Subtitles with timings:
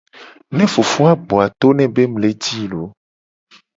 [0.55, 2.89] Ne fofo a gbo a to ne be mu le ji i loo.